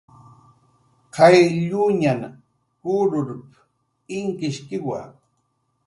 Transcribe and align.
"Qaylluñan 1.15 2.21
kururp"" 2.81 3.47
inkishkiwa" 4.17 4.99